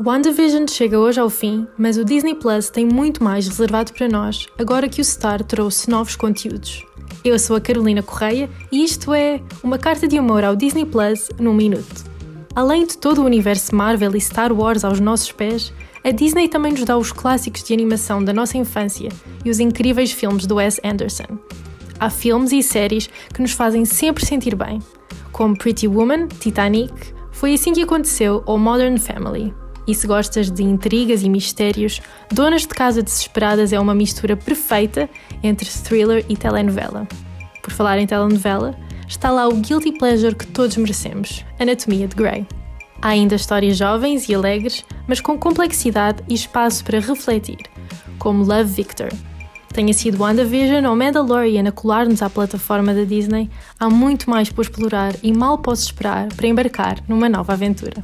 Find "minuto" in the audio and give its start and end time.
11.52-12.04